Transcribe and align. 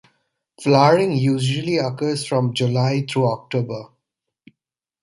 Flowering 0.63 1.11
usually 1.11 1.77
occurs 1.77 2.25
from 2.25 2.55
July 2.55 3.05
through 3.07 3.31
October. 3.31 3.89